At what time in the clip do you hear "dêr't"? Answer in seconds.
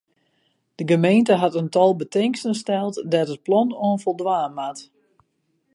3.11-3.33